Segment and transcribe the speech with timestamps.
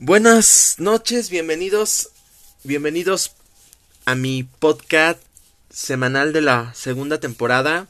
[0.00, 2.10] Buenas noches, bienvenidos,
[2.62, 3.32] bienvenidos
[4.04, 5.20] a mi podcast
[5.70, 7.88] semanal de la segunda temporada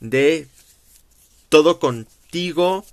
[0.00, 0.48] de
[1.48, 2.84] Todo Contigo.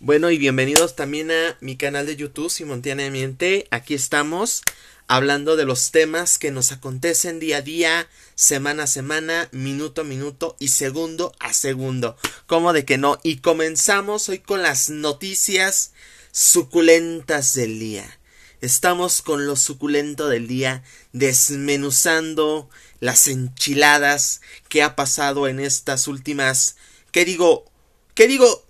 [0.00, 3.66] Bueno, y bienvenidos también a mi canal de YouTube, simultáneamente.
[3.70, 4.60] Aquí estamos
[5.08, 10.04] hablando de los temas que nos acontecen día a día, semana a semana, minuto a
[10.04, 12.18] minuto y segundo a segundo.
[12.46, 13.18] ¿Cómo de que no?
[13.22, 15.92] Y comenzamos hoy con las noticias
[16.34, 18.18] suculentas del día.
[18.60, 26.74] Estamos con lo suculento del día, desmenuzando las enchiladas que ha pasado en estas últimas,
[27.12, 27.70] ¿qué digo?
[28.14, 28.66] ¿Qué digo?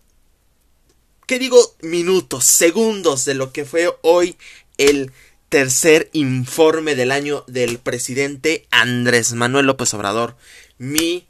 [1.27, 1.75] ¿Qué digo?
[1.81, 4.37] Minutos, segundos de lo que fue hoy
[4.77, 5.11] el
[5.49, 10.37] tercer informe del año del presidente Andrés Manuel López Obrador.
[10.77, 11.27] Mi,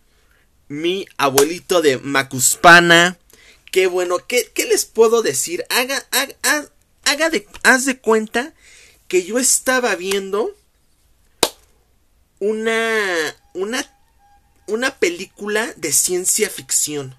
[0.66, 3.19] mi abuelito de Macuspana,
[3.74, 5.66] Qué bueno, ¿qué, qué les puedo decir?
[5.69, 6.70] Haga, haga,
[7.02, 8.55] haga de, haz de cuenta
[9.09, 10.56] que yo estaba viendo
[12.39, 13.84] una, una,
[14.69, 17.17] una película de ciencia ficción.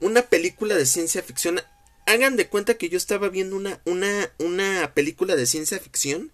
[0.00, 1.62] Una película de ciencia ficción.
[2.06, 6.32] Hagan de cuenta que yo estaba viendo una, una, una película de ciencia ficción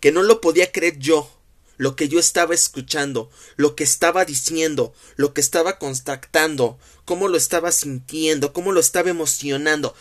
[0.00, 1.30] que no lo podía creer yo
[1.76, 7.36] lo que yo estaba escuchando, lo que estaba diciendo, lo que estaba contactando, cómo lo
[7.36, 9.94] estaba sintiendo, cómo lo estaba emocionando.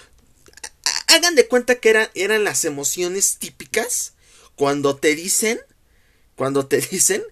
[1.07, 4.13] Hagan de cuenta que eran las emociones típicas
[4.55, 5.59] cuando te dicen,
[6.35, 7.23] cuando te dicen,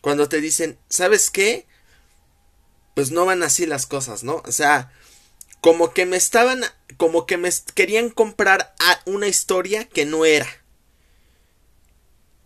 [0.00, 1.66] cuando te dicen, ¿sabes qué?
[2.94, 4.42] Pues no van así las cosas, ¿no?
[4.46, 4.92] O sea,
[5.60, 6.64] como que me estaban,
[6.96, 10.46] como que me querían comprar una historia que no era.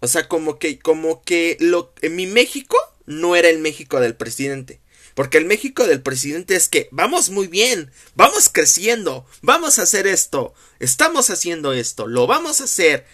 [0.04, 1.56] O sea, como que, como que
[2.02, 4.80] en mi México no era el México del presidente.
[5.14, 10.06] Porque el México del presidente es que vamos muy bien, vamos creciendo, vamos a hacer
[10.06, 13.06] esto, estamos haciendo esto, lo vamos a hacer.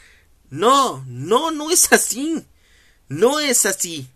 [0.48, 2.44] No, no, no es así.
[3.08, 4.08] No es así.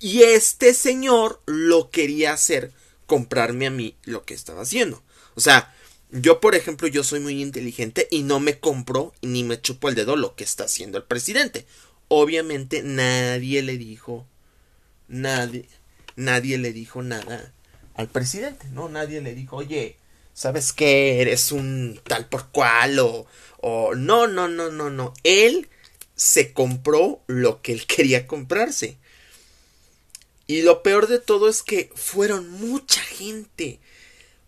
[0.00, 2.72] Y este señor lo quería hacer,
[3.06, 5.04] comprarme a mí lo que estaba haciendo.
[5.36, 5.72] O sea,
[6.10, 9.94] yo, por ejemplo, yo soy muy inteligente y no me compro ni me chupo el
[9.94, 11.66] dedo lo que está haciendo el presidente.
[12.08, 14.26] Obviamente nadie le dijo,
[15.08, 15.68] nadie,
[16.14, 17.52] nadie le dijo nada
[17.94, 18.88] al presidente, ¿no?
[18.88, 19.96] Nadie le dijo, oye,
[20.32, 21.20] ¿sabes qué?
[21.20, 23.26] Eres un tal por cual o,
[23.58, 25.12] o no, no, no, no, no.
[25.24, 25.68] Él
[26.14, 28.98] se compró lo que él quería comprarse.
[30.46, 33.80] Y lo peor de todo es que fueron mucha gente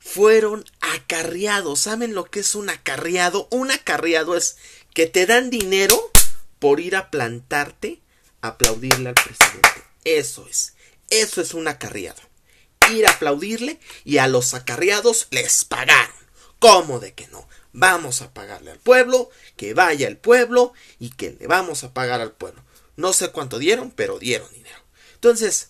[0.09, 1.81] fueron acarreados.
[1.81, 3.47] ¿Saben lo que es un acarreado?
[3.51, 4.57] Un acarreado es
[4.95, 6.01] que te dan dinero
[6.59, 8.01] por ir a plantarte
[8.41, 9.85] a aplaudirle al presidente.
[10.05, 10.75] Eso es.
[11.11, 12.21] Eso es un acarreado.
[12.91, 16.17] Ir a aplaudirle y a los acarreados les pagaron.
[16.59, 17.47] ¿Cómo de que no?
[17.73, 22.23] Vamos a pagarle al pueblo, que vaya el pueblo y que le vamos a pagar
[22.23, 22.63] al pueblo.
[22.97, 24.81] No sé cuánto dieron, pero dieron dinero.
[25.15, 25.69] Entonces,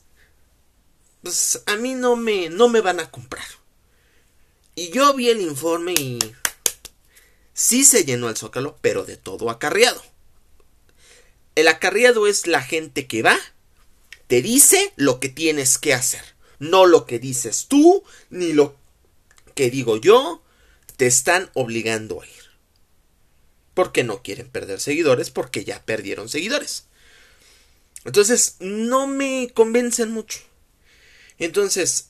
[1.22, 3.44] pues a mí no me, no me van a comprar.
[4.78, 6.21] Y yo vi el informe y
[7.53, 10.00] sí se llenó el zócalo, pero de todo acarreado.
[11.56, 13.37] El acarreado es la gente que va,
[14.28, 16.22] te dice lo que tienes que hacer,
[16.61, 18.77] no lo que dices tú, ni lo
[19.56, 20.44] que digo yo,
[20.97, 22.44] te están obligando a ir.
[23.75, 26.84] Porque no quieren perder seguidores, porque ya perdieron seguidores.
[28.05, 30.38] Entonces, no me convencen mucho.
[31.37, 32.08] Entonces,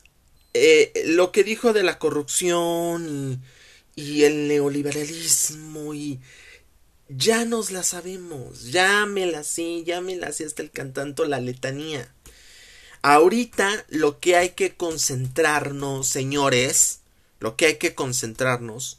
[0.60, 3.42] eh, lo que dijo de la corrupción
[3.94, 6.20] y, el neoliberalismo y
[7.08, 12.12] ya nos la sabemos, ya me la sé, ya me hasta el cantando la letanía.
[13.02, 17.00] Ahorita lo que hay que concentrarnos, señores,
[17.40, 18.98] lo que hay que concentrarnos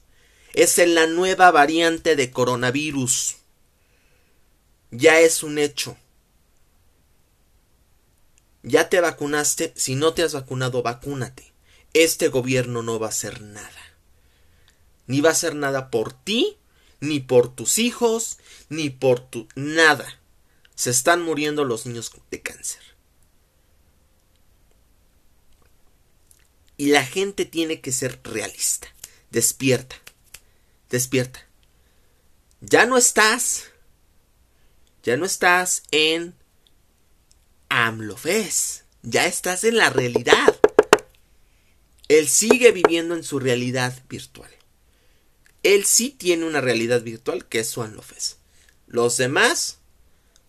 [0.54, 3.38] es en la nueva variante de coronavirus.
[4.92, 5.98] Ya es un hecho.
[8.64, 11.49] Ya te vacunaste, si no te has vacunado, vacúnate.
[11.94, 13.98] Este gobierno no va a hacer nada.
[15.08, 16.58] Ni va a hacer nada por ti,
[17.00, 18.38] ni por tus hijos,
[18.70, 20.20] ni por tu nada.
[20.76, 22.82] Se están muriendo los niños de cáncer.
[26.78, 28.88] Y la gente tiene que ser realista.
[29.32, 29.98] Despierta.
[30.90, 31.46] Despierta.
[32.62, 33.66] Ya no estás.
[35.04, 36.36] Ya no estás en
[37.68, 38.86] AMLOFES.
[39.02, 40.49] Ya estás en la realidad.
[42.20, 44.50] Él sigue viviendo en su realidad virtual.
[45.64, 48.38] Él sí tiene una realidad virtual que es su AMLOFES.
[48.88, 49.80] Los demás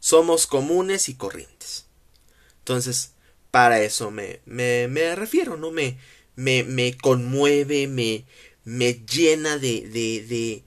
[0.00, 1.86] somos comunes y corrientes.
[2.58, 3.12] Entonces,
[3.50, 5.70] para eso me, me, me refiero, ¿no?
[5.70, 5.98] Me,
[6.36, 8.24] me, me conmueve, me,
[8.64, 10.64] me llena de, de, de,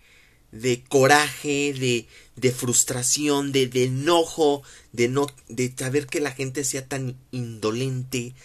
[0.52, 6.64] de coraje, de, de frustración, de, de, enojo, de no, de saber que la gente
[6.64, 8.36] sea tan indolente,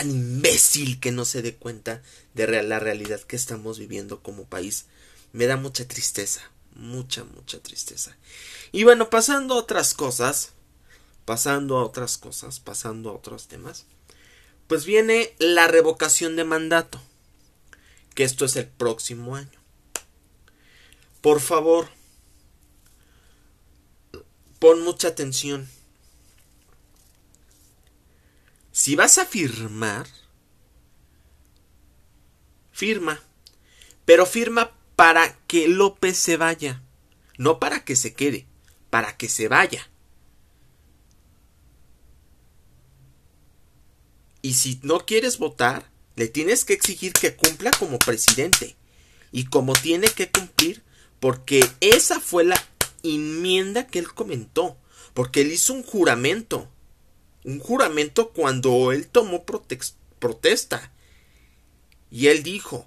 [0.00, 2.02] tan imbécil que no se dé cuenta
[2.32, 4.86] de la realidad que estamos viviendo como país.
[5.34, 6.40] Me da mucha tristeza,
[6.74, 8.16] mucha, mucha tristeza.
[8.72, 10.52] Y bueno, pasando a otras cosas,
[11.26, 13.84] pasando a otras cosas, pasando a otros temas,
[14.68, 16.98] pues viene la revocación de mandato,
[18.14, 19.60] que esto es el próximo año.
[21.20, 21.90] Por favor,
[24.58, 25.68] pon mucha atención.
[28.82, 30.06] Si vas a firmar,
[32.72, 33.20] firma,
[34.06, 36.82] pero firma para que López se vaya,
[37.36, 38.46] no para que se quede,
[38.88, 39.90] para que se vaya.
[44.40, 48.76] Y si no quieres votar, le tienes que exigir que cumpla como presidente.
[49.30, 50.82] Y como tiene que cumplir,
[51.20, 52.66] porque esa fue la
[53.02, 54.78] enmienda que él comentó.
[55.12, 56.66] Porque él hizo un juramento.
[57.44, 60.92] Un juramento cuando él tomó protesta.
[62.10, 62.86] Y él dijo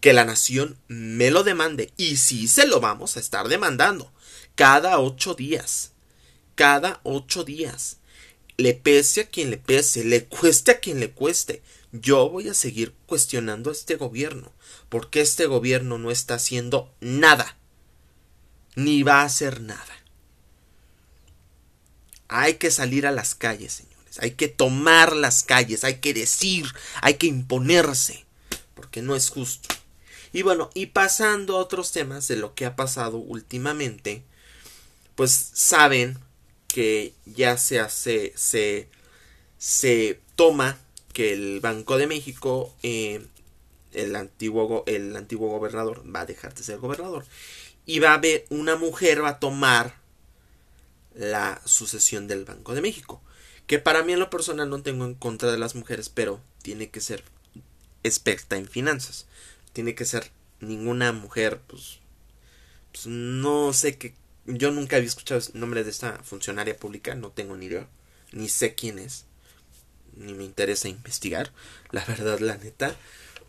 [0.00, 1.92] que la nación me lo demande.
[1.96, 4.12] Y sí se lo vamos a estar demandando.
[4.54, 5.92] Cada ocho días.
[6.54, 8.00] Cada ocho días
[8.60, 12.54] le pese a quien le pese, le cueste a quien le cueste, yo voy a
[12.54, 14.52] seguir cuestionando a este gobierno,
[14.90, 17.56] porque este gobierno no está haciendo nada,
[18.76, 19.99] ni va a hacer nada.
[22.32, 26.64] Hay que salir a las calles, señores, hay que tomar las calles, hay que decir,
[27.02, 28.24] hay que imponerse,
[28.74, 29.68] porque no es justo.
[30.32, 34.22] Y bueno, y pasando a otros temas de lo que ha pasado últimamente,
[35.16, 36.18] pues saben
[36.68, 38.88] que ya se hace, se,
[39.58, 40.78] se toma
[41.12, 43.26] que el Banco de México, eh,
[43.92, 47.24] el, antiguo, el antiguo gobernador, va a dejar de ser gobernador.
[47.86, 49.99] Y va a haber una mujer, va a tomar
[51.14, 53.22] la sucesión del Banco de México.
[53.66, 56.90] Que para mí en lo personal no tengo en contra de las mujeres, pero tiene
[56.90, 57.24] que ser
[58.02, 59.26] experta en finanzas.
[59.72, 60.30] Tiene que ser
[60.60, 62.00] ninguna mujer, pues,
[62.92, 64.14] pues no sé qué
[64.46, 67.88] yo nunca había escuchado el nombre de esta funcionaria pública, no tengo ni idea,
[68.32, 69.26] ni sé quién es,
[70.16, 71.52] ni me interesa investigar.
[71.90, 72.96] La verdad, la neta,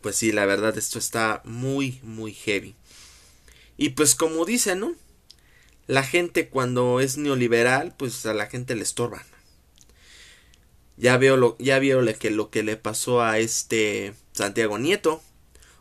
[0.01, 2.75] pues sí, la verdad, esto está muy, muy heavy.
[3.77, 4.95] Y pues como dicen, ¿no?
[5.91, 9.25] La gente cuando es neoliberal, pues a la gente le estorban.
[10.95, 15.21] Ya veo lo, ya veo que lo que le pasó a este Santiago Nieto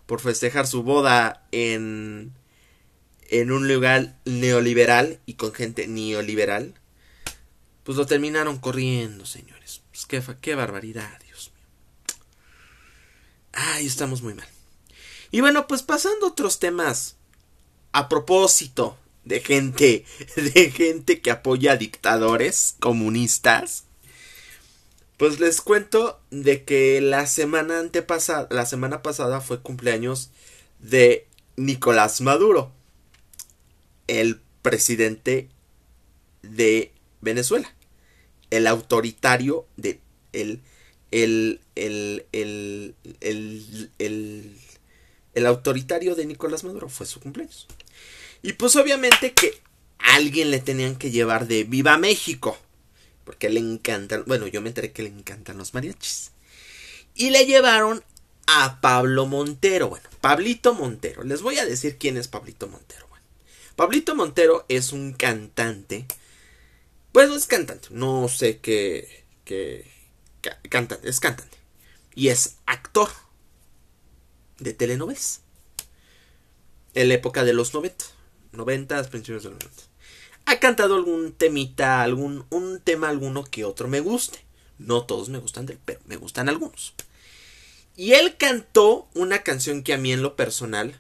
[0.07, 2.33] por festejar su boda en
[3.29, 6.75] en un lugar neoliberal y con gente neoliberal,
[7.85, 9.83] pues lo terminaron corriendo, señores.
[9.93, 12.17] Pues qué, qué barbaridad, Dios mío.
[13.53, 14.49] Ay, estamos muy mal.
[15.31, 17.15] Y bueno, pues pasando a otros temas.
[17.93, 18.99] A propósito
[19.31, 20.05] de gente,
[20.37, 23.85] de gente que apoya a dictadores comunistas.
[25.17, 30.31] Pues les cuento de que la semana antepasada, la semana pasada fue cumpleaños
[30.81, 32.73] de Nicolás Maduro
[34.09, 35.49] el presidente
[36.43, 37.73] de Venezuela.
[38.51, 40.01] El autoritario de
[40.33, 40.63] el
[41.13, 42.95] el, el, el,
[43.99, 44.57] el,
[45.35, 47.67] el autoritario de Nicolás Maduro fue su cumpleaños.
[48.43, 49.61] Y pues obviamente que
[49.99, 52.59] alguien le tenían que llevar de Viva México.
[53.25, 56.33] Porque le encantan, bueno, yo me enteré que le encantan los mariachis.
[57.15, 58.03] Y le llevaron
[58.47, 59.89] a Pablo Montero.
[59.89, 61.23] Bueno, Pablito Montero.
[61.23, 63.11] Les voy a decir quién es Pablito Montero.
[63.81, 66.05] Pablito Montero es un cantante.
[67.13, 69.25] Pues no es cantante, no sé qué.
[69.47, 69.91] qué
[70.69, 71.57] cantante, es cantante.
[72.15, 73.09] Y es actor
[74.59, 75.41] de telenovelas.
[76.93, 78.05] En la época de los 90.
[78.53, 79.83] 90, principios de los 90.
[80.47, 84.45] Ha cantado algún temita, algún un tema alguno que otro me guste.
[84.79, 86.95] No todos me gustan del, pero me gustan algunos.
[87.97, 90.99] Y él cantó una canción que a mí en lo personal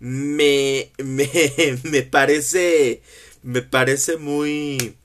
[0.00, 1.30] me, me,
[1.84, 3.02] me parece,
[3.42, 4.96] me parece muy...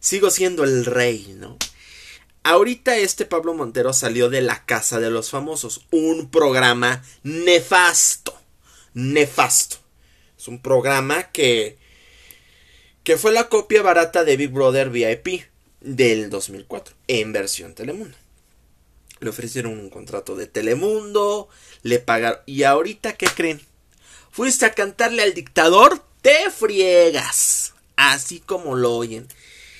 [0.00, 1.58] Sigo siendo el rey, ¿no?
[2.44, 8.32] Ahorita este Pablo Montero salió de la Casa de los Famosos, un programa nefasto,
[8.94, 9.76] nefasto.
[10.38, 11.76] Es un programa que
[13.02, 15.44] que fue la copia barata de Big Brother VIP
[15.80, 18.16] del 2004 en versión Telemundo.
[19.20, 21.48] Le ofrecieron un contrato de Telemundo,
[21.82, 23.62] le pagaron y ahorita ¿qué creen?
[24.30, 27.74] fuiste a cantarle al dictador, te friegas.
[27.96, 29.26] Así como lo oyen.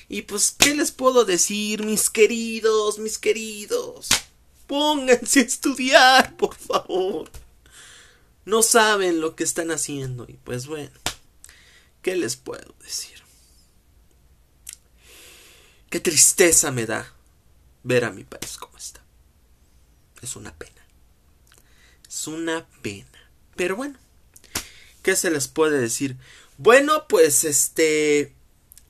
[0.09, 4.09] Y pues, ¿qué les puedo decir, mis queridos, mis queridos?
[4.67, 7.29] Pónganse a estudiar, por favor.
[8.49, 10.25] No saben lo que están haciendo.
[10.27, 10.91] Y pues bueno,
[12.01, 13.21] ¿qué les puedo decir?
[15.89, 17.13] Qué tristeza me da
[17.83, 19.03] ver a mi país como está.
[20.21, 20.83] Es una pena.
[22.07, 23.31] Es una pena.
[23.55, 23.99] Pero bueno,
[25.03, 26.17] ¿qué se les puede decir?
[26.57, 28.33] Bueno, pues este...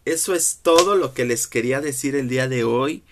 [0.05, 3.03] Eso es todo lo que les quería decir el día de hoy.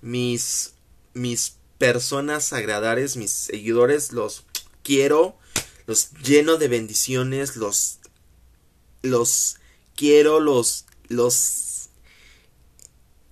[0.00, 0.74] Mis,
[1.14, 4.44] mis personas agradables, mis seguidores, los
[4.82, 5.38] quiero,
[5.92, 7.98] los lleno de bendiciones, los,
[9.02, 9.56] los
[9.94, 11.90] quiero, los, los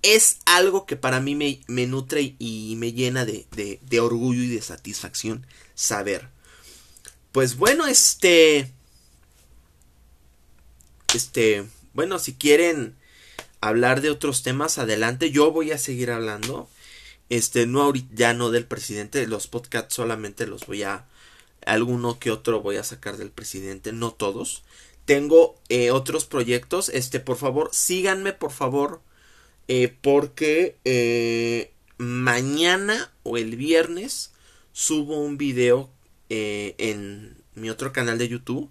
[0.03, 4.47] es algo que para mí me, nutre y me llena de, de, de, orgullo y
[4.47, 6.29] de satisfacción saber.
[7.31, 8.71] Pues bueno, este...
[11.15, 11.65] Este...
[11.93, 12.95] Bueno, si quieren
[13.59, 15.31] hablar de otros temas, adelante.
[15.31, 16.69] Yo voy a seguir hablando.
[17.29, 19.25] Este, no ya no del presidente.
[19.25, 21.07] Los podcasts solamente los voy a...
[21.65, 24.63] Alguno que otro voy a sacar del presidente, no todos.
[25.05, 26.89] Tengo eh, otros proyectos.
[26.89, 29.01] Este, por favor, síganme, por favor
[29.73, 34.33] eh, porque eh, mañana o el viernes
[34.73, 35.89] subo un video
[36.29, 38.69] eh, en mi otro canal de YouTube.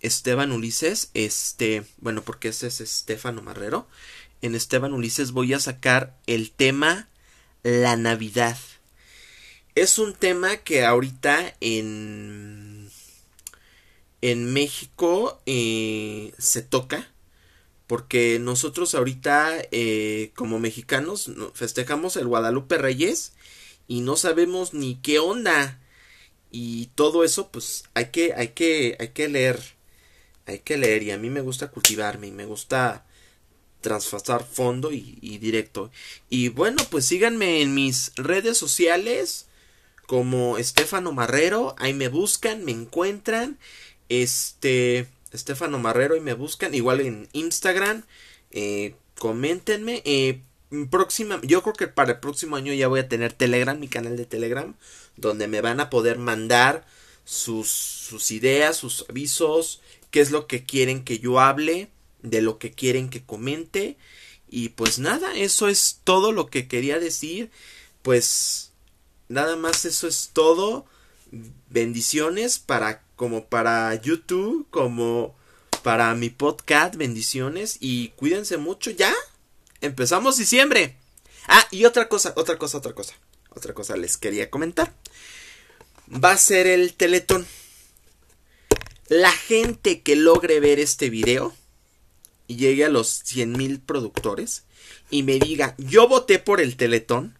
[0.00, 3.86] Esteban Ulises, este, bueno, porque ese es Estefano Marrero.
[4.42, 7.08] En Esteban Ulises voy a sacar el tema
[7.62, 8.58] la Navidad.
[9.76, 12.90] Es un tema que ahorita en
[14.22, 17.12] en México se toca
[17.86, 23.34] porque nosotros ahorita eh, como mexicanos festejamos el Guadalupe Reyes
[23.86, 25.78] y no sabemos ni qué onda.
[26.50, 29.60] Y todo eso pues hay que hay que hay que leer
[30.46, 31.02] hay que leer.
[31.02, 33.04] Y a mí me gusta cultivarme y me gusta
[33.82, 35.90] transfasar fondo y, y directo.
[36.30, 39.45] Y bueno pues síganme en mis redes sociales
[40.06, 43.58] como Estefano Marrero ahí me buscan me encuentran
[44.08, 46.74] este Estefano Marrero y me buscan.
[46.74, 48.04] Igual en Instagram.
[48.50, 50.02] Eh, coméntenme.
[50.04, 50.40] Eh,
[50.90, 54.16] próxima, yo creo que para el próximo año ya voy a tener Telegram, mi canal
[54.16, 54.74] de Telegram.
[55.16, 56.84] Donde me van a poder mandar
[57.24, 59.80] sus, sus ideas, sus avisos.
[60.10, 61.90] Qué es lo que quieren que yo hable.
[62.22, 63.96] De lo que quieren que comente.
[64.48, 67.50] Y pues nada, eso es todo lo que quería decir.
[68.02, 68.72] Pues
[69.28, 70.86] nada más eso es todo.
[71.70, 75.34] Bendiciones para como para YouTube, como
[75.82, 76.96] para mi podcast.
[76.96, 78.90] Bendiciones y cuídense mucho.
[78.90, 79.14] Ya
[79.80, 80.96] empezamos diciembre.
[81.48, 83.14] Ah, y otra cosa, otra cosa, otra cosa.
[83.50, 84.92] Otra cosa les quería comentar.
[86.12, 87.46] Va a ser el teletón.
[89.08, 91.54] La gente que logre ver este video
[92.48, 94.64] y llegue a los 100 mil productores
[95.10, 97.35] y me diga, yo voté por el teletón,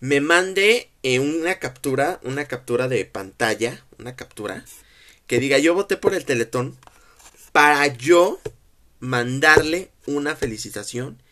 [0.00, 4.64] me mande eh, una captura, una captura de pantalla, una captura
[5.26, 6.76] que diga yo voté por el Teletón
[7.52, 8.40] para yo
[9.00, 11.22] mandarle una felicitación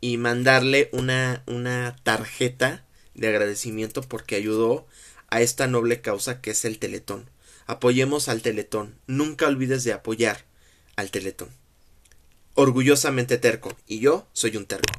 [0.00, 4.86] y mandarle una, una tarjeta de agradecimiento porque ayudó
[5.28, 7.28] a esta noble causa que es el Teletón.
[7.66, 8.94] Apoyemos al Teletón.
[9.06, 10.44] Nunca olvides de apoyar
[10.96, 11.50] al Teletón.
[12.54, 13.76] Orgullosamente terco.
[13.86, 14.92] Y yo soy un terco.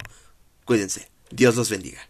[0.65, 1.10] Cuídense.
[1.31, 2.08] Dios los bendiga.